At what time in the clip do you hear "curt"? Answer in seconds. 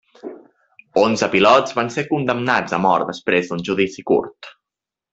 4.15-4.55